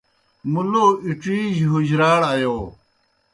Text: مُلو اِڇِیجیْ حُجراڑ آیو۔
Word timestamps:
مُلو 0.51 0.85
اِڇِیجیْ 1.07 1.65
حُجراڑ 1.71 2.21
آیو۔ 2.31 2.57